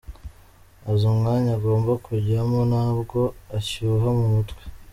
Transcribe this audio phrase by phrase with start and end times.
[0.89, 3.19] Azi umwanya agomba kujyamo, ntabwo
[3.57, 4.61] ashyuha mu mutwe.